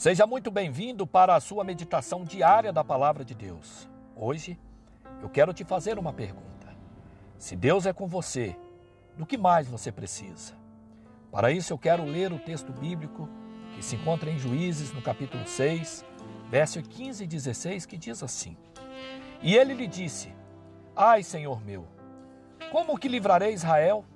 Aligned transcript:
Seja 0.00 0.26
muito 0.26 0.50
bem-vindo 0.50 1.06
para 1.06 1.34
a 1.34 1.40
sua 1.40 1.62
meditação 1.62 2.24
diária 2.24 2.72
da 2.72 2.82
Palavra 2.82 3.22
de 3.22 3.34
Deus. 3.34 3.86
Hoje 4.16 4.58
eu 5.20 5.28
quero 5.28 5.52
te 5.52 5.62
fazer 5.62 5.98
uma 5.98 6.10
pergunta. 6.10 6.74
Se 7.36 7.54
Deus 7.54 7.84
é 7.84 7.92
com 7.92 8.06
você, 8.06 8.56
do 9.14 9.26
que 9.26 9.36
mais 9.36 9.68
você 9.68 9.92
precisa? 9.92 10.54
Para 11.30 11.52
isso 11.52 11.74
eu 11.74 11.76
quero 11.76 12.02
ler 12.02 12.32
o 12.32 12.38
texto 12.38 12.72
bíblico 12.72 13.28
que 13.74 13.84
se 13.84 13.96
encontra 13.96 14.30
em 14.30 14.38
Juízes, 14.38 14.90
no 14.90 15.02
capítulo 15.02 15.46
6, 15.46 16.02
verso 16.48 16.80
15 16.82 17.24
e 17.24 17.26
16, 17.26 17.84
que 17.84 17.98
diz 17.98 18.22
assim: 18.22 18.56
E 19.42 19.54
ele 19.54 19.74
lhe 19.74 19.86
disse: 19.86 20.34
Ai, 20.96 21.22
Senhor 21.22 21.62
meu, 21.62 21.86
como 22.72 22.96
que 22.96 23.06
livrarei 23.06 23.52
Israel? 23.52 24.06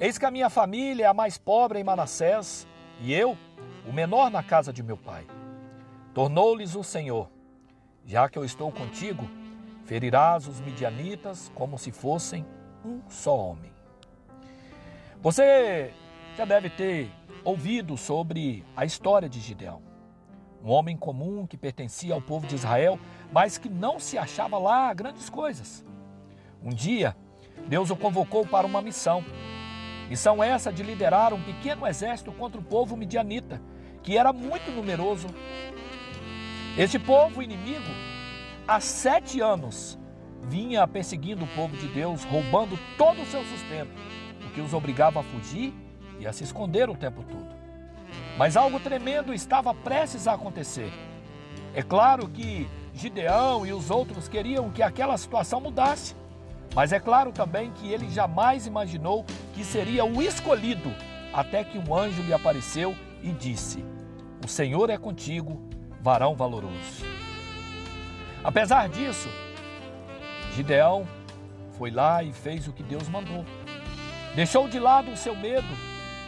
Eis 0.00 0.18
que 0.18 0.26
a 0.26 0.32
minha 0.32 0.50
família 0.50 1.04
é 1.04 1.06
a 1.06 1.14
mais 1.14 1.38
pobre 1.38 1.78
em 1.78 1.84
Manassés, 1.84 2.66
e 3.00 3.14
eu, 3.14 3.38
o 3.88 3.92
menor 3.92 4.30
na 4.30 4.42
casa 4.42 4.72
de 4.72 4.82
meu 4.82 4.98
pai. 4.98 5.26
Tornou-lhes 6.12 6.76
o 6.76 6.84
Senhor: 6.84 7.30
Já 8.04 8.28
que 8.28 8.38
eu 8.38 8.44
estou 8.44 8.70
contigo, 8.70 9.28
ferirás 9.84 10.46
os 10.46 10.60
midianitas 10.60 11.50
como 11.54 11.78
se 11.78 11.90
fossem 11.90 12.44
um 12.84 13.00
só 13.08 13.36
homem. 13.36 13.72
Você 15.22 15.92
já 16.36 16.44
deve 16.44 16.68
ter 16.68 17.10
ouvido 17.42 17.96
sobre 17.96 18.64
a 18.76 18.84
história 18.84 19.28
de 19.28 19.40
Gideão. 19.40 19.80
Um 20.62 20.70
homem 20.70 20.96
comum 20.96 21.46
que 21.46 21.56
pertencia 21.56 22.12
ao 22.12 22.20
povo 22.20 22.46
de 22.46 22.54
Israel, 22.54 22.98
mas 23.32 23.56
que 23.56 23.68
não 23.68 23.98
se 23.98 24.18
achava 24.18 24.58
lá 24.58 24.92
grandes 24.92 25.30
coisas. 25.30 25.84
Um 26.62 26.70
dia, 26.70 27.16
Deus 27.68 27.90
o 27.90 27.96
convocou 27.96 28.46
para 28.46 28.66
uma 28.66 28.82
missão. 28.82 29.24
Missão 30.08 30.42
essa 30.42 30.72
de 30.72 30.82
liderar 30.82 31.32
um 31.32 31.42
pequeno 31.42 31.86
exército 31.86 32.32
contra 32.32 32.60
o 32.60 32.64
povo 32.64 32.96
midianita, 32.96 33.60
que 34.02 34.16
era 34.16 34.32
muito 34.32 34.70
numeroso. 34.70 35.28
Este 36.76 36.98
povo 36.98 37.42
inimigo, 37.42 37.90
há 38.66 38.80
sete 38.80 39.40
anos, 39.40 39.98
vinha 40.42 40.86
perseguindo 40.86 41.44
o 41.44 41.48
povo 41.48 41.76
de 41.76 41.88
Deus, 41.88 42.24
roubando 42.24 42.78
todo 42.96 43.20
o 43.20 43.26
seu 43.26 43.44
sustento, 43.44 43.90
o 44.46 44.50
que 44.50 44.60
os 44.60 44.72
obrigava 44.72 45.20
a 45.20 45.22
fugir 45.24 45.74
e 46.18 46.26
a 46.26 46.32
se 46.32 46.44
esconder 46.44 46.88
o 46.88 46.94
tempo 46.94 47.22
todo. 47.22 47.56
Mas 48.36 48.56
algo 48.56 48.80
tremendo 48.80 49.34
estava 49.34 49.74
prestes 49.74 50.26
a 50.26 50.34
acontecer. 50.34 50.92
É 51.74 51.82
claro 51.82 52.28
que 52.28 52.68
Gideão 52.94 53.66
e 53.66 53.72
os 53.72 53.90
outros 53.90 54.28
queriam 54.28 54.70
que 54.70 54.82
aquela 54.82 55.16
situação 55.18 55.60
mudasse, 55.60 56.14
mas 56.74 56.92
é 56.92 57.00
claro 57.00 57.32
também 57.32 57.70
que 57.72 57.92
ele 57.92 58.10
jamais 58.10 58.66
imaginou 58.66 59.24
que 59.54 59.64
seria 59.64 60.04
o 60.04 60.22
escolhido, 60.22 60.92
até 61.32 61.64
que 61.64 61.78
um 61.78 61.94
anjo 61.94 62.22
lhe 62.22 62.32
apareceu 62.32 62.94
e 63.22 63.32
disse: 63.32 63.84
O 64.44 64.48
Senhor 64.48 64.90
é 64.90 64.96
contigo, 64.96 65.60
varão 66.00 66.34
valoroso. 66.34 67.04
Apesar 68.42 68.88
disso, 68.88 69.28
Gideão 70.54 71.06
foi 71.76 71.90
lá 71.90 72.22
e 72.22 72.32
fez 72.32 72.66
o 72.66 72.72
que 72.72 72.82
Deus 72.82 73.08
mandou. 73.08 73.44
Deixou 74.34 74.68
de 74.68 74.78
lado 74.78 75.10
o 75.10 75.16
seu 75.16 75.34
medo, 75.34 75.68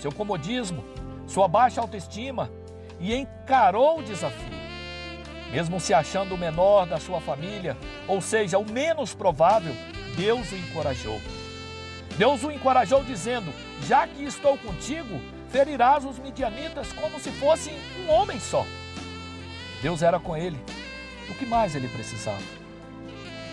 seu 0.00 0.12
comodismo, 0.12 0.84
sua 1.26 1.48
baixa 1.48 1.80
autoestima 1.80 2.50
e 3.00 3.14
encarou 3.14 3.98
o 3.98 4.02
desafio. 4.02 4.56
Mesmo 5.50 5.78
se 5.78 5.94
achando 5.94 6.34
o 6.34 6.38
menor 6.38 6.86
da 6.86 6.98
sua 6.98 7.20
família, 7.20 7.76
ou 8.08 8.20
seja, 8.20 8.58
o 8.58 8.70
menos 8.70 9.14
provável, 9.14 9.74
Deus 10.16 10.50
o 10.50 10.56
encorajou. 10.56 11.20
Deus 12.18 12.42
o 12.42 12.50
encorajou 12.50 13.04
dizendo: 13.04 13.52
Já 13.82 14.06
que 14.06 14.24
estou 14.24 14.58
contigo, 14.58 15.20
ferirás 15.50 16.04
os 16.04 16.18
midianitas 16.18 16.92
como 16.92 17.18
se 17.20 17.30
fossem 17.32 17.74
um 18.00 18.10
homem 18.10 18.38
só. 18.40 18.66
Deus 19.82 20.02
era 20.02 20.18
com 20.18 20.36
ele. 20.36 20.58
O 21.28 21.34
que 21.34 21.46
mais 21.46 21.74
ele 21.74 21.88
precisava? 21.88 22.42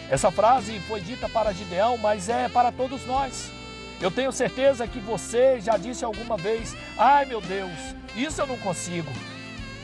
Essa 0.10 0.32
frase 0.32 0.80
foi 0.82 1.02
dita 1.02 1.28
para 1.28 1.54
Gideão, 1.54 1.98
mas 1.98 2.30
é 2.30 2.48
para 2.48 2.72
todos 2.72 3.06
nós. 3.06 3.52
Eu 4.00 4.12
tenho 4.12 4.32
certeza 4.32 4.88
que 4.88 5.00
você 5.00 5.60
já 5.62 5.78
disse 5.78 6.04
alguma 6.04 6.38
vez: 6.38 6.76
ai 6.98 7.26
meu 7.26 7.42
Deus, 7.42 7.72
isso 8.16 8.42
eu 8.42 8.48
não 8.48 8.58
consigo. 8.58 9.10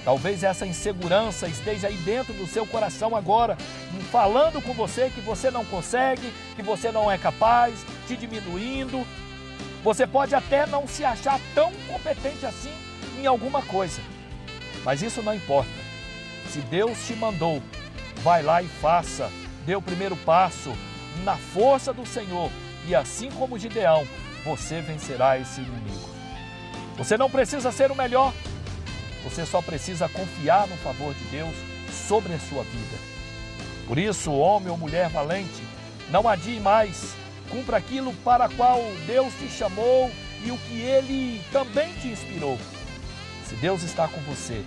Talvez 0.04 0.44
essa 0.44 0.66
insegurança 0.66 1.48
esteja 1.48 1.88
aí 1.88 1.98
dentro 1.98 2.34
do 2.34 2.48
seu 2.48 2.66
coração 2.66 3.16
agora, 3.16 3.58
falando 4.12 4.62
com 4.62 4.74
você 4.74 5.10
que 5.10 5.22
você 5.22 5.52
não 5.52 5.66
consegue, 5.66 6.34
que 6.56 6.64
você 6.64 6.92
não 6.92 7.12
é 7.12 7.18
capaz, 7.18 7.86
te 8.08 8.16
diminuindo. 8.16 9.06
Você 9.84 10.06
pode 10.06 10.36
até 10.36 10.66
não 10.66 10.88
se 10.88 11.06
achar 11.06 11.40
tão 11.56 11.72
competente 11.88 12.46
assim 12.46 12.74
em 13.18 13.26
alguma 13.26 13.62
coisa, 13.62 14.02
mas 14.84 15.02
isso 15.02 15.22
não 15.22 15.34
importa. 15.34 15.70
Se 16.50 16.60
Deus 16.62 16.98
te 17.06 17.16
mandou, 17.16 17.62
vai 18.24 18.42
lá 18.42 18.62
e 18.62 18.68
faça, 18.68 19.32
dê 19.66 19.76
o 19.76 19.82
primeiro 19.82 20.16
passo 20.18 20.74
na 21.24 21.36
força 21.36 21.94
do 21.94 22.06
Senhor 22.06 22.52
e 22.88 22.96
assim 22.96 23.30
como 23.32 23.60
Gideão, 23.60 24.08
você 24.44 24.82
vencerá 24.82 25.38
esse 25.38 25.62
inimigo. 25.62 26.10
Você 26.98 27.18
não 27.18 27.30
precisa 27.30 27.72
ser 27.72 27.92
o 27.92 27.96
melhor, 27.96 28.34
você 29.24 29.46
só 29.46 29.62
precisa 29.62 30.10
confiar 30.10 30.68
no 30.68 30.76
favor 30.78 31.14
de 31.14 31.24
Deus 31.26 31.56
sobre 32.08 32.34
a 32.34 32.40
sua 32.40 32.64
vida. 32.64 32.98
Por 33.88 33.98
isso, 33.98 34.32
homem 34.32 34.70
ou 34.70 34.78
mulher 34.78 35.10
valente, 35.10 35.64
não 36.10 36.28
adie 36.28 36.60
mais, 36.60 37.16
cumpra 37.50 37.78
aquilo 37.78 38.14
para 38.24 38.48
qual 38.50 38.82
Deus 39.06 39.34
te 39.34 39.50
chamou 39.50 40.12
e 40.44 40.52
o 40.52 40.58
que 40.58 40.82
Ele 40.82 41.42
também 41.52 41.92
te 41.96 42.08
inspirou. 42.08 42.58
Se 43.46 43.56
Deus 43.56 43.84
está 43.84 44.08
com 44.08 44.22
você, 44.22 44.64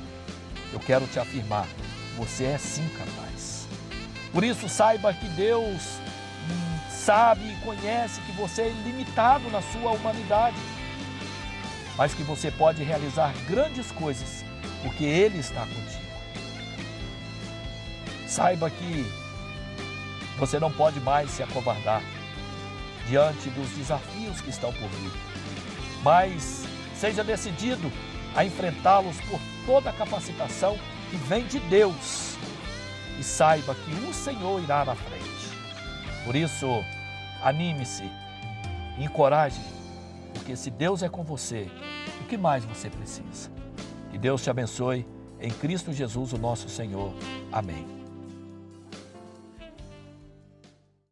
eu 0.72 0.81
quero 0.81 1.06
te 1.06 1.19
afirmar, 1.19 1.66
você 2.16 2.44
é 2.44 2.59
sim 2.59 2.87
capaz. 2.88 3.66
Por 4.32 4.44
isso, 4.44 4.69
saiba 4.69 5.12
que 5.12 5.28
Deus 5.28 5.82
sabe 6.91 7.53
e 7.53 7.56
conhece 7.65 8.20
que 8.22 8.32
você 8.32 8.62
é 8.62 8.69
limitado 8.84 9.50
na 9.50 9.60
sua 9.60 9.91
humanidade, 9.93 10.56
mas 11.97 12.14
que 12.14 12.22
você 12.22 12.50
pode 12.50 12.82
realizar 12.82 13.32
grandes 13.49 13.91
coisas 13.93 14.44
porque 14.82 15.04
Ele 15.04 15.38
está 15.38 15.60
contigo. 15.60 16.03
Saiba 18.26 18.70
que 18.70 19.06
você 20.38 20.59
não 20.59 20.72
pode 20.72 20.99
mais 21.00 21.31
se 21.31 21.43
acovardar 21.43 22.03
diante 23.07 23.51
dos 23.51 23.69
desafios 23.71 24.41
que 24.41 24.51
estão 24.51 24.73
por 24.73 24.89
vir, 24.89 25.13
mas 26.03 26.65
seja 26.95 27.23
decidido 27.23 27.91
a 28.35 28.45
enfrentá-los 28.45 29.21
por 29.23 29.41
toda 29.67 29.91
a 29.91 29.93
capacitação 29.93 30.79
que 31.11 31.17
vem 31.17 31.45
de 31.47 31.59
Deus 31.61 32.37
e 33.19 33.23
saiba 33.23 33.75
que 33.75 33.93
o 34.09 34.15
Senhor 34.15 34.62
irá 34.62 34.85
na 34.85 34.95
frente. 34.95 35.23
Por 36.25 36.35
isso, 36.35 36.67
anime-se, 37.43 38.05
encoraje, 38.99 39.61
porque 40.33 40.57
se 40.57 40.71
Deus 40.71 41.03
é 41.03 41.09
com 41.09 41.23
você, 41.23 41.69
o 42.21 42.25
que 42.25 42.37
mais 42.37 42.65
você 42.65 42.89
precisa? 42.89 43.51
Que 44.11 44.19
Deus 44.19 44.43
te 44.43 44.51
abençoe 44.51 45.07
em 45.41 45.51
Cristo 45.51 45.93
Jesus, 45.93 46.33
o 46.33 46.39
nosso 46.39 46.69
Senhor. 46.69 47.12
Amém. 47.51 48.02